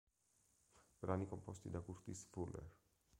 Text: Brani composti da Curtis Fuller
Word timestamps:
Brani 0.99 1.27
composti 1.27 1.69
da 1.69 1.81
Curtis 1.81 2.25
Fuller 2.31 2.67